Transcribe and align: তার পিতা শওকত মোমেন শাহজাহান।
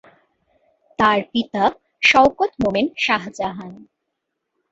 তার 0.99 1.19
পিতা 1.31 1.63
শওকত 2.01 2.51
মোমেন 2.61 2.87
শাহজাহান। 2.97 3.71